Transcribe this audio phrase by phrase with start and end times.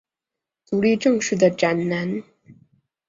[0.65, 2.23] 足利政氏的长男。